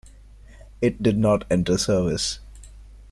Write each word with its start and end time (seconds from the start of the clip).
It 0.81 1.03
did 1.03 1.19
not 1.19 1.45
enter 1.51 1.77
service. 1.77 2.39